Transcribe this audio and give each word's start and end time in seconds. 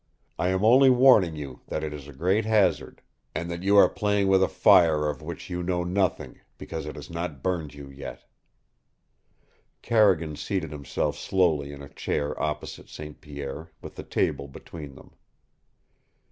I 0.39 0.47
am 0.47 0.65
only 0.65 0.89
warning 0.89 1.35
you 1.35 1.61
that 1.67 1.83
it 1.83 1.93
is 1.93 2.07
a 2.07 2.11
great 2.11 2.43
hazard, 2.43 3.03
and 3.35 3.51
that 3.51 3.61
you 3.61 3.77
are 3.77 3.87
playing 3.87 4.29
with 4.29 4.41
a 4.41 4.47
fire 4.47 5.07
of 5.07 5.21
which 5.21 5.47
you 5.47 5.61
know 5.61 5.83
nothing, 5.83 6.41
because 6.57 6.87
it 6.87 6.95
has 6.95 7.11
not 7.11 7.43
burned 7.43 7.75
you 7.75 7.87
yet." 7.87 8.23
Carrigan 9.83 10.35
seated 10.37 10.71
himself 10.71 11.19
slowly 11.19 11.71
in 11.71 11.83
a 11.83 11.89
chair 11.89 12.33
opposite 12.41 12.89
St. 12.89 13.21
Pierre, 13.21 13.69
with 13.79 13.93
the 13.95 14.01
table 14.01 14.47
between 14.47 14.95
them. 14.95 15.11